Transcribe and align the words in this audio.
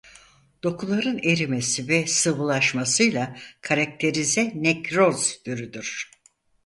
Dokuların 0.63 1.19
erimesi 1.23 1.87
ve 1.87 2.07
sıvılaşmasıyla 2.07 3.35
karakterize 3.61 4.51
nekroz 4.55 5.43
türüdür. 5.43 6.09